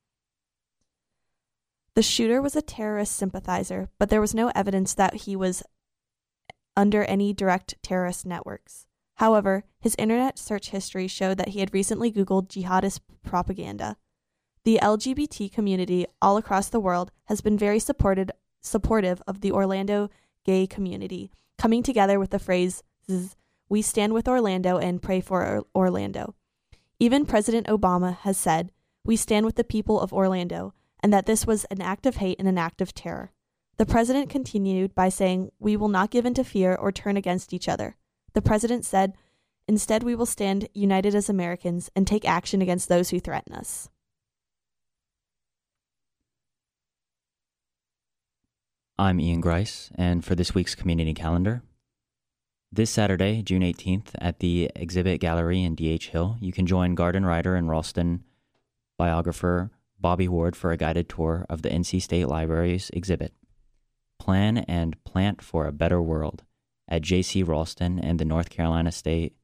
The 1.94 2.02
shooter 2.02 2.40
was 2.40 2.56
a 2.56 2.62
terrorist 2.62 3.14
sympathizer, 3.14 3.90
but 3.98 4.08
there 4.08 4.20
was 4.20 4.34
no 4.34 4.50
evidence 4.54 4.94
that 4.94 5.14
he 5.14 5.36
was 5.36 5.62
under 6.74 7.04
any 7.04 7.34
direct 7.34 7.74
terrorist 7.82 8.24
networks. 8.24 8.86
However, 9.16 9.64
his 9.78 9.94
internet 9.98 10.38
search 10.38 10.70
history 10.70 11.06
showed 11.06 11.36
that 11.36 11.48
he 11.48 11.60
had 11.60 11.74
recently 11.74 12.10
Googled 12.10 12.48
jihadist 12.48 13.00
propaganda. 13.22 13.96
The 14.64 14.78
LGBT 14.82 15.52
community 15.52 16.06
all 16.22 16.36
across 16.38 16.68
the 16.68 16.80
world 16.80 17.12
has 17.26 17.40
been 17.40 17.58
very 17.58 17.78
supported, 17.78 18.32
supportive 18.60 19.22
of 19.26 19.42
the 19.42 19.52
Orlando 19.52 20.08
gay 20.44 20.66
community, 20.66 21.30
coming 21.58 21.82
together 21.82 22.18
with 22.18 22.30
the 22.30 22.38
phrase, 22.38 22.82
We 23.68 23.82
stand 23.82 24.14
with 24.14 24.28
Orlando 24.28 24.78
and 24.78 25.02
pray 25.02 25.20
for 25.20 25.64
Orlando. 25.74 26.34
Even 26.98 27.26
President 27.26 27.66
Obama 27.66 28.16
has 28.18 28.38
said, 28.38 28.70
We 29.04 29.16
stand 29.16 29.44
with 29.44 29.56
the 29.56 29.64
people 29.64 30.00
of 30.00 30.12
Orlando 30.12 30.72
and 31.02 31.12
that 31.12 31.26
this 31.26 31.46
was 31.46 31.64
an 31.64 31.80
act 31.80 32.06
of 32.06 32.16
hate 32.16 32.38
and 32.38 32.48
an 32.48 32.58
act 32.58 32.80
of 32.80 32.94
terror. 32.94 33.32
The 33.78 33.86
president 33.86 34.30
continued 34.30 34.94
by 34.94 35.08
saying, 35.08 35.50
We 35.58 35.76
will 35.76 35.88
not 35.88 36.10
give 36.10 36.26
in 36.26 36.34
to 36.34 36.44
fear 36.44 36.74
or 36.74 36.92
turn 36.92 37.16
against 37.16 37.52
each 37.52 37.68
other. 37.68 37.96
The 38.34 38.42
president 38.42 38.84
said, 38.84 39.14
Instead, 39.66 40.02
we 40.02 40.14
will 40.14 40.26
stand 40.26 40.68
united 40.74 41.14
as 41.14 41.28
Americans 41.28 41.90
and 41.96 42.06
take 42.06 42.24
action 42.24 42.62
against 42.62 42.88
those 42.88 43.10
who 43.10 43.20
threaten 43.20 43.54
us. 43.54 43.88
I'm 48.98 49.20
Ian 49.20 49.40
Grice, 49.40 49.90
and 49.96 50.24
for 50.24 50.34
this 50.34 50.54
week's 50.54 50.74
community 50.74 51.14
calendar, 51.14 51.62
this 52.70 52.90
Saturday, 52.90 53.42
June 53.42 53.62
18th, 53.62 54.08
at 54.18 54.38
the 54.38 54.70
Exhibit 54.76 55.20
Gallery 55.20 55.62
in 55.62 55.74
DH 55.74 56.06
Hill, 56.06 56.36
you 56.40 56.52
can 56.52 56.66
join 56.66 56.94
garden 56.94 57.24
writer 57.24 57.54
and 57.54 57.68
Raulston 57.68 58.20
biographer 58.96 59.70
Bobby 60.02 60.26
Ward 60.26 60.56
for 60.56 60.72
a 60.72 60.76
guided 60.76 61.08
tour 61.08 61.46
of 61.48 61.62
the 61.62 61.70
NC 61.70 62.02
State 62.02 62.26
Library's 62.26 62.90
exhibit, 62.92 63.32
Plan 64.18 64.58
and 64.58 65.02
Plant 65.04 65.40
for 65.40 65.66
a 65.66 65.72
Better 65.72 66.02
World, 66.02 66.42
at 66.88 67.02
J.C. 67.02 67.44
Raulston 67.44 68.00
and 68.02 68.18
the 68.18 68.24
North 68.24 68.50
Carolina 68.50 68.90
State 68.90 69.36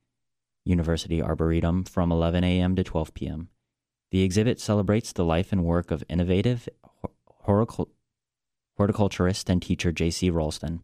University 0.64 1.22
Arboretum 1.22 1.84
from 1.84 2.10
11 2.10 2.42
a.m. 2.42 2.74
to 2.74 2.82
12 2.84 3.14
p.m. 3.14 3.48
The 4.10 4.22
exhibit 4.22 4.60
celebrates 4.60 5.12
the 5.12 5.24
life 5.24 5.52
and 5.52 5.64
work 5.64 5.90
of 5.90 6.02
innovative 6.08 6.68
horticulturist 8.76 9.48
and 9.48 9.62
teacher 9.62 9.92
J.C. 9.92 10.30
Raulston 10.30 10.80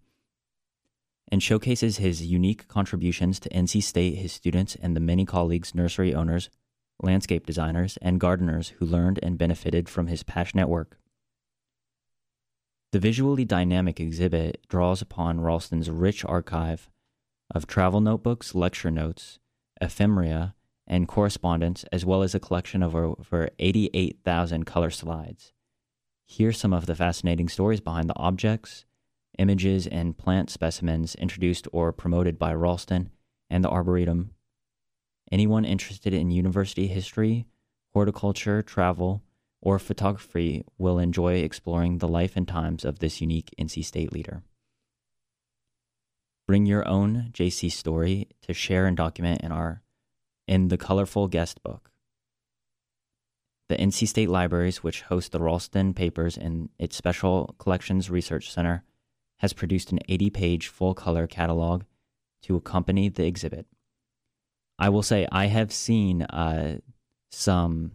and 1.33 1.43
showcases 1.43 1.97
his 1.97 2.25
unique 2.25 2.69
contributions 2.69 3.41
to 3.41 3.49
NC 3.49 3.83
State, 3.83 4.17
his 4.17 4.33
students, 4.33 4.77
and 4.77 4.95
the 4.95 5.01
many 5.01 5.25
colleagues, 5.25 5.75
nursery 5.75 6.15
owners, 6.15 6.49
landscape 7.03 7.47
designers, 7.47 7.99
and 8.01 8.21
gardeners 8.21 8.71
who 8.79 8.87
learned 8.87 9.19
and 9.23 9.39
benefited 9.39 9.89
from 9.89 10.07
his 10.07 10.23
passionate 10.23 10.69
work. 10.69 10.99
The 12.93 13.01
visually 13.01 13.45
dynamic 13.45 13.99
exhibit 13.99 14.65
draws 14.69 15.03
upon 15.03 15.41
Raulston's 15.41 15.91
rich 15.91 16.25
archive 16.25 16.89
of 17.53 17.67
travel 17.67 18.01
notebooks, 18.01 18.55
lecture 18.55 18.91
notes, 18.91 19.39
ephemera, 19.81 20.55
and 20.87 21.09
correspondence, 21.09 21.85
as 21.91 22.05
well 22.05 22.23
as 22.23 22.35
a 22.35 22.41
collection 22.41 22.83
of 22.83 22.95
over 22.95 23.49
88,000 23.59 24.65
color 24.65 24.91
slides. 24.91 25.53
Here's 26.27 26.59
some 26.59 26.73
of 26.73 26.87
the 26.87 26.95
fascinating 26.95 27.49
stories 27.49 27.81
behind 27.81 28.09
the 28.09 28.17
objects, 28.17 28.85
images, 29.39 29.87
and 29.87 30.17
plant 30.17 30.51
specimens 30.51 31.15
introduced 31.17 31.67
or 31.73 31.93
promoted 31.93 32.39
by 32.39 32.55
Raulston 32.55 33.11
and 33.51 33.65
the 33.65 33.71
Arboretum. 33.71 34.31
Anyone 35.33 35.65
interested 35.65 36.13
in 36.13 36.31
university 36.31 36.87
history, 36.87 37.47
horticulture, 37.93 38.63
travel, 38.63 39.23
or 39.61 39.79
photography 39.79 40.65
will 40.77 40.99
enjoy 40.99 41.37
exploring 41.37 41.99
the 41.99 42.09
life 42.09 42.37
and 42.37 42.47
times 42.47 42.85
of 42.85 42.99
this 42.99 43.21
unique 43.21 43.55
NC 43.59 43.85
State 43.85 44.13
leader. 44.13 44.43
Bring 46.47 46.67
your 46.67 46.87
own 46.87 47.31
JC 47.33 47.73
story 47.73 48.29
to 48.43 48.53
share 48.53 48.87
and 48.87 48.97
document 48.97 49.41
in 49.41 49.51
our 49.51 49.83
in 50.47 50.69
the 50.69 50.77
colorful 50.77 51.27
guest 51.27 51.63
book. 51.63 51.91
The 53.71 53.77
NC 53.77 54.07
State 54.09 54.29
Libraries, 54.29 54.83
which 54.83 55.03
host 55.03 55.33
the 55.33 55.41
Raulston 55.41 55.97
Papers 55.97 56.37
in 56.37 56.69
its 56.79 56.97
Special 56.97 57.55
Collections 57.59 58.11
Research 58.11 58.53
Center, 58.53 58.85
has 59.39 59.55
produced 59.55 59.91
an 59.91 60.01
80 60.07 60.29
page 60.29 60.69
full 60.69 60.93
color 60.93 61.27
catalog 61.27 61.85
to 62.43 62.57
accompany 62.57 63.09
the 63.09 63.25
exhibit. 63.25 63.67
I 64.79 64.89
will 64.89 65.03
say 65.03 65.27
I 65.31 65.47
have 65.47 65.73
seen 65.73 66.23
uh, 66.23 66.79
some 67.31 67.93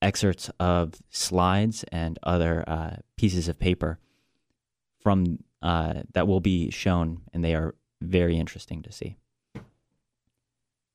excerpts 0.00 0.50
of 0.58 0.94
slides 1.10 1.84
and 1.92 2.18
other 2.22 2.64
uh, 2.68 2.96
pieces 3.16 3.48
of 3.48 3.58
paper 3.58 3.98
from 5.00 5.38
uh, 5.62 6.02
that 6.12 6.26
will 6.26 6.40
be 6.40 6.70
shown, 6.70 7.22
and 7.32 7.44
they 7.44 7.54
are 7.54 7.74
very 8.00 8.36
interesting 8.36 8.82
to 8.82 8.92
see. 8.92 9.16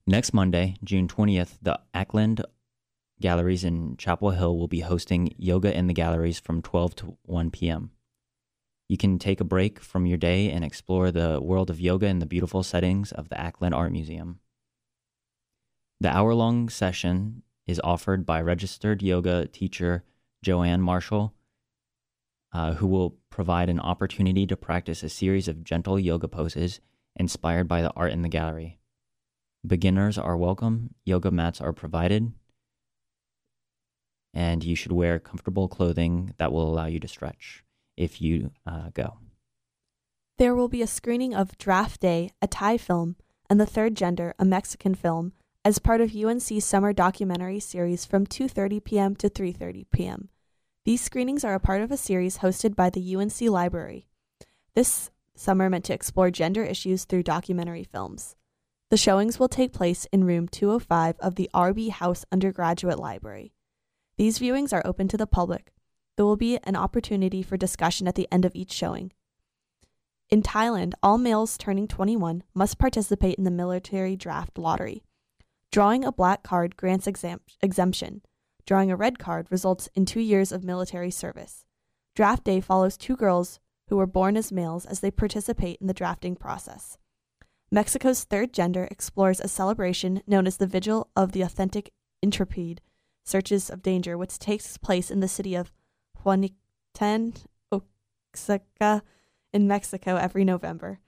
Next 0.06 0.34
Monday, 0.34 0.76
June 0.84 1.08
20th, 1.08 1.58
the 1.62 1.80
Ackland 1.94 2.46
Galleries 3.20 3.64
in 3.64 3.98
Chapel 3.98 4.32
Hill 4.32 4.58
will 4.58 4.68
be 4.68 4.82
hosting 4.82 5.34
Yoga 5.38 5.76
in 5.76 5.88
the 5.88 5.94
Galleries 5.94 6.40
from 6.40 6.62
12 6.62 6.96
to 6.98 7.18
1 7.24 7.52
p.m. 7.52 7.92
You 8.88 8.98
can 8.98 9.20
take 9.20 9.42
a 9.42 9.46
break 9.46 9.79
from 9.79 10.05
your 10.05 10.18
day 10.18 10.50
and 10.50 10.64
explore 10.64 11.12
the 11.12 11.42
world 11.42 11.70
of 11.70 11.81
yoga 11.81 12.08
in 12.08 12.20
the 12.20 12.25
beautiful 12.25 12.64
settings 12.64 13.12
of 13.12 13.27
the 13.27 13.40
Ackland 13.40 13.75
Art 13.75 13.92
Museum. 13.92 14.40
The 16.00 16.16
hour 16.16 16.36
long 16.36 16.70
session 16.70 17.42
is 17.66 17.81
offered 17.83 18.25
by 18.25 18.42
registered 18.42 19.01
yoga 19.01 19.48
teacher 19.48 20.03
Joanne 20.44 20.81
Marshall, 20.81 21.33
uh, 22.53 22.75
who 22.75 22.88
will 22.88 23.18
provide 23.31 23.70
an 23.70 23.79
opportunity 23.79 24.46
to 24.46 24.55
practice 24.55 25.01
a 25.01 25.10
series 25.10 25.48
of 25.48 25.64
gentle 25.64 26.00
yoga 26.00 26.27
poses 26.27 26.79
inspired 27.16 27.68
by 27.68 27.81
the 27.81 27.92
art 27.96 28.12
in 28.12 28.22
the 28.22 28.29
gallery. 28.29 28.79
Beginners 29.66 30.20
are 30.20 30.38
welcome, 30.38 30.94
yoga 31.03 31.31
mats 31.31 31.60
are 31.60 31.74
provided, 31.74 32.31
and 34.33 34.64
you 34.64 34.75
should 34.75 34.92
wear 34.92 35.18
comfortable 35.18 35.68
clothing 35.68 36.33
that 36.38 36.51
will 36.51 36.70
allow 36.70 36.86
you 36.86 37.00
to 37.00 37.07
stretch 37.07 37.64
if 37.98 38.22
you 38.22 38.51
uh, 38.68 38.92
go. 38.94 39.18
There 40.38 40.53
will 40.53 40.70
be 40.70 40.83
a 40.83 40.88
screening 40.88 41.33
of 41.33 41.57
Draft 41.57 42.01
Day, 42.01 42.29
a 42.40 42.48
Thai 42.48 42.77
film, 42.77 43.16
and 43.50 43.60
The 43.60 43.66
Third 43.66 43.96
Gender, 43.96 44.36
a 44.38 44.46
Mexican 44.46 44.94
film, 44.94 45.33
as 45.68 45.80
part 45.80 46.00
of 46.00 46.16
UNC's 46.16 46.64
summer 46.64 46.94
documentary 46.94 47.60
series 47.60 48.06
from 48.06 48.25
2:30 48.25 48.82
p.m. 48.86 49.16
to 49.18 49.30
3:30 49.30 49.86
p.m. 49.92 50.30
These 50.86 51.01
screenings 51.01 51.44
are 51.44 51.56
a 51.56 51.60
part 51.60 51.82
of 51.82 51.92
a 51.92 51.98
series 51.98 52.38
hosted 52.38 52.74
by 52.74 52.90
the 52.90 53.18
UNC 53.18 53.42
Library. 53.42 54.08
This 54.75 55.12
summer 55.36 55.70
meant 55.70 55.84
to 55.84 55.94
explore 55.94 56.32
gender 56.32 56.64
issues 56.64 57.03
through 57.03 57.24
documentary 57.24 57.84
films. 57.84 58.38
The 58.92 58.96
showings 58.96 59.40
will 59.40 59.50
take 59.50 59.74
place 59.74 60.08
in 60.14 60.24
room 60.24 60.48
205 60.48 61.20
of 61.20 61.36
the 61.36 61.50
RB 61.53 61.90
House 61.90 62.24
Undergraduate 62.32 62.98
Library. 62.98 63.51
These 64.16 64.40
viewings 64.40 64.72
are 64.72 64.88
open 64.88 65.10
to 65.10 65.18
the 65.18 65.27
public. 65.27 65.74
There 66.16 66.25
will 66.25 66.38
be 66.38 66.60
an 66.64 66.77
opportunity 66.77 67.44
for 67.44 67.58
discussion 67.58 68.08
at 68.08 68.16
the 68.16 68.30
end 68.32 68.46
of 68.46 68.56
each 68.56 68.72
showing. 68.72 69.12
In 70.30 70.42
Thailand, 70.42 70.94
all 71.03 71.18
males 71.18 71.58
turning 71.58 71.90
21 71.90 72.44
must 72.53 72.80
participate 72.80 73.36
in 73.36 73.44
the 73.44 73.51
military 73.51 74.16
draft 74.16 74.58
lottery. 74.58 75.03
Drawing 75.72 76.06
a 76.06 76.12
black 76.12 76.44
card 76.44 76.75
grants 76.77 77.08
exemption. 77.08 78.22
Drawing 78.66 78.92
a 78.92 78.96
red 78.96 79.20
card 79.20 79.48
results 79.50 79.90
in 79.96 80.06
two 80.06 80.20
years 80.20 80.51
of 80.51 80.64
military 80.64 81.12
service. 81.12 81.66
Draft 82.16 82.44
day 82.44 82.62
follows 82.62 82.98
two 82.98 83.16
girls 83.16 83.60
who 83.90 83.98
were 83.98 84.08
born 84.08 84.36
as 84.36 84.51
males 84.51 84.86
as 84.86 85.00
they 85.00 85.12
participate 85.12 85.80
in 85.80 85.88
the 85.88 85.94
drafting 85.94 86.36
process. 86.36 86.98
Mexico's 87.72 88.24
third 88.24 88.53
gender 88.53 88.88
explores 88.90 89.40
a 89.40 89.48
celebration 89.48 90.22
known 90.25 90.48
as 90.48 90.58
the 90.58 90.68
Vigil 90.68 91.10
of 91.16 91.34
the 91.34 91.42
Authentic 91.42 91.92
Intrepid 92.22 92.82
Searches 93.24 93.70
of 93.70 93.82
Danger, 93.82 94.18
which 94.18 94.40
takes 94.40 94.77
place 94.77 95.12
in 95.12 95.20
the 95.20 95.27
city 95.27 95.53
of 95.53 95.72
Juchitán, 96.25 97.46
Oaxaca, 97.72 99.03
in 99.53 99.68
Mexico 99.68 100.16
every 100.16 100.46
November. 100.46 101.00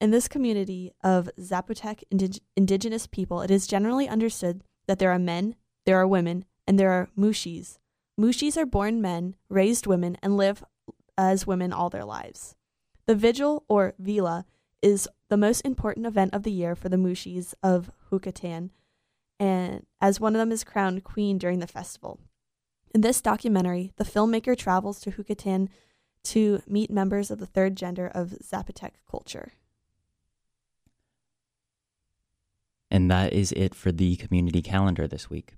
In 0.00 0.10
this 0.10 0.28
community 0.28 0.92
of 1.02 1.28
Zapotec 1.40 2.04
indig- 2.12 2.40
indigenous 2.56 3.06
people, 3.06 3.40
it 3.40 3.50
is 3.50 3.66
generally 3.66 4.08
understood 4.08 4.62
that 4.86 4.98
there 4.98 5.10
are 5.10 5.18
men, 5.18 5.56
there 5.86 5.96
are 5.96 6.06
women, 6.06 6.44
and 6.66 6.78
there 6.78 6.90
are 6.90 7.08
mushis. 7.18 7.78
Mushis 8.18 8.56
are 8.56 8.66
born 8.66 9.00
men, 9.00 9.34
raised 9.48 9.86
women, 9.86 10.16
and 10.22 10.36
live 10.36 10.64
as 11.16 11.46
women 11.46 11.72
all 11.72 11.90
their 11.90 12.04
lives. 12.04 12.54
The 13.06 13.14
vigil, 13.16 13.64
or 13.68 13.94
vila, 13.98 14.44
is 14.82 15.08
the 15.28 15.36
most 15.36 15.62
important 15.62 16.06
event 16.06 16.32
of 16.32 16.44
the 16.44 16.52
year 16.52 16.76
for 16.76 16.88
the 16.88 16.96
mushis 16.96 17.54
of 17.62 17.90
Yucatan, 18.12 18.70
and 19.40 19.84
as 20.00 20.20
one 20.20 20.34
of 20.34 20.38
them 20.38 20.52
is 20.52 20.62
crowned 20.62 21.02
queen 21.04 21.38
during 21.38 21.58
the 21.58 21.66
festival. 21.66 22.20
In 22.94 23.00
this 23.00 23.20
documentary, 23.20 23.92
the 23.96 24.04
filmmaker 24.04 24.56
travels 24.56 25.00
to 25.00 25.10
Yucatan 25.16 25.68
to 26.24 26.62
meet 26.66 26.90
members 26.90 27.30
of 27.30 27.38
the 27.38 27.46
third 27.46 27.76
gender 27.76 28.06
of 28.06 28.36
Zapotec 28.42 28.92
culture. 29.10 29.52
And 32.90 33.10
that 33.10 33.32
is 33.32 33.52
it 33.52 33.74
for 33.74 33.92
the 33.92 34.16
community 34.16 34.62
calendar 34.62 35.06
this 35.06 35.28
week. 35.28 35.56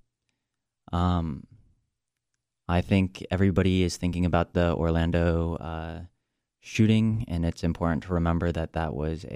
Um, 0.93 1.47
I 2.69 2.81
think 2.81 3.25
everybody 3.31 3.83
is 3.83 3.97
thinking 3.97 4.25
about 4.25 4.55
the 4.55 4.75
Orlando 4.75 5.57
uh, 5.57 6.01
shooting, 6.61 7.25
and 7.29 7.45
it's 7.45 7.65
important 7.65 8.05
to 8.05 8.15
remember 8.15 8.53
that 8.53 8.73
that 8.75 8.95
was 8.95 9.25
a 9.25 9.29